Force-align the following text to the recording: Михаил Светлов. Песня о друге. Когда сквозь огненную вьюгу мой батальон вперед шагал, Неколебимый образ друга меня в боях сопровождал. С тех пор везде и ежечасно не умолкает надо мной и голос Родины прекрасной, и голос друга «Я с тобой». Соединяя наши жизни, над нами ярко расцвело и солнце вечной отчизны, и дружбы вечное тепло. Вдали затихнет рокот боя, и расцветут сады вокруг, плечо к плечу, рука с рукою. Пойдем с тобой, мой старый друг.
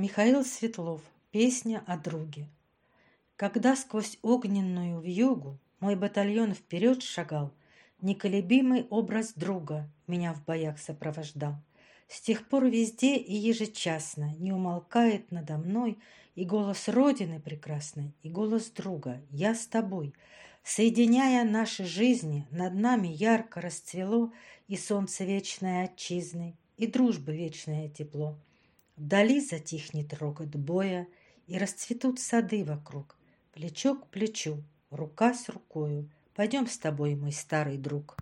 Михаил 0.00 0.46
Светлов. 0.46 1.02
Песня 1.30 1.84
о 1.86 1.98
друге. 1.98 2.48
Когда 3.36 3.76
сквозь 3.76 4.16
огненную 4.22 4.98
вьюгу 4.98 5.58
мой 5.78 5.94
батальон 5.94 6.54
вперед 6.54 7.02
шагал, 7.02 7.52
Неколебимый 8.00 8.86
образ 8.88 9.34
друга 9.34 9.90
меня 10.06 10.32
в 10.32 10.42
боях 10.46 10.78
сопровождал. 10.78 11.56
С 12.08 12.22
тех 12.22 12.48
пор 12.48 12.64
везде 12.64 13.18
и 13.18 13.34
ежечасно 13.34 14.34
не 14.38 14.52
умолкает 14.52 15.30
надо 15.30 15.58
мной 15.58 15.98
и 16.34 16.46
голос 16.46 16.88
Родины 16.88 17.38
прекрасной, 17.38 18.14
и 18.22 18.30
голос 18.30 18.70
друга 18.70 19.20
«Я 19.28 19.54
с 19.54 19.66
тобой». 19.66 20.14
Соединяя 20.62 21.44
наши 21.44 21.84
жизни, 21.84 22.46
над 22.50 22.72
нами 22.72 23.08
ярко 23.08 23.60
расцвело 23.60 24.32
и 24.66 24.78
солнце 24.78 25.24
вечной 25.24 25.84
отчизны, 25.84 26.56
и 26.78 26.86
дружбы 26.86 27.36
вечное 27.36 27.90
тепло. 27.90 28.38
Вдали 29.00 29.40
затихнет 29.40 30.12
рокот 30.12 30.54
боя, 30.56 31.06
и 31.46 31.56
расцветут 31.56 32.20
сады 32.20 32.66
вокруг, 32.66 33.16
плечо 33.54 33.94
к 33.94 34.06
плечу, 34.08 34.62
рука 34.90 35.32
с 35.32 35.48
рукою. 35.48 36.10
Пойдем 36.34 36.66
с 36.66 36.76
тобой, 36.76 37.14
мой 37.14 37.32
старый 37.32 37.78
друг. 37.78 38.18